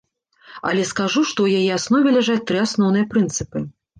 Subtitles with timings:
[0.69, 3.65] Але скажу, што ў яе аснове ляжаць тры асноўныя прынцыпы.